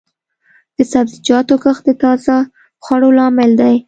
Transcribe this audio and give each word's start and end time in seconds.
د 0.75 0.77
سبزیجاتو 0.91 1.55
کښت 1.63 1.83
د 1.87 1.89
تازه 2.03 2.35
خوړو 2.83 3.09
لامل 3.17 3.51
دی. 3.61 3.75